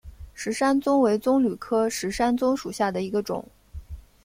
[0.33, 3.45] 石山棕为棕榈科石山棕属下的一个种。